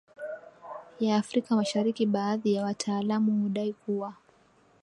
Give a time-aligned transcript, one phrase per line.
[0.99, 4.13] ya Afrikamashariki Baadhi ya wataalamu hudai kuwa